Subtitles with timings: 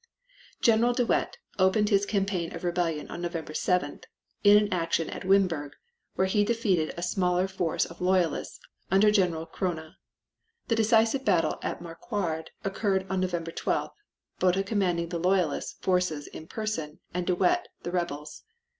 [0.63, 4.05] General De Wet opened his campaign of rebellion on November 7th
[4.43, 5.73] in an action at Wimburg,
[6.15, 8.59] where he defeated a smaller force of Loyalists
[8.89, 9.93] under General Cronje.
[10.69, 13.93] The decisive battle at Marquard occurred on November 12th,
[14.39, 18.41] Botha commanding the Loyalists forces in person and De Wet the rebels.